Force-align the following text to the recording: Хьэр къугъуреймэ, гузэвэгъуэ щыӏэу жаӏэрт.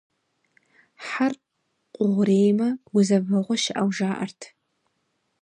Хьэр 1.05 1.33
къугъуреймэ, 1.93 2.67
гузэвэгъуэ 2.93 3.55
щыӏэу 3.63 3.89
жаӏэрт. 3.95 4.41